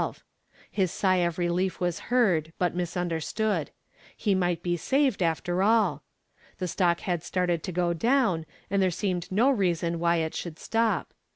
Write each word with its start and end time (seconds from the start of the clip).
His 0.71 0.89
sigh 0.91 1.17
of 1.17 1.37
relief 1.37 1.79
was 1.79 1.99
heard 2.09 2.53
but 2.57 2.73
misunderstood. 2.73 3.69
He 4.17 4.33
might 4.33 4.63
be 4.63 4.75
saved 4.75 5.21
after 5.21 5.61
all. 5.61 6.01
The 6.57 6.67
stock 6.67 7.01
had 7.01 7.21
started 7.21 7.61
to 7.61 7.71
go 7.71 7.93
down 7.93 8.47
and 8.71 8.81
there 8.81 8.89
seemed 8.89 9.31
no 9.31 9.51
reason 9.51 9.99
why 9.99 10.15
it 10.15 10.33
should 10.33 10.57
stop. 10.57 11.13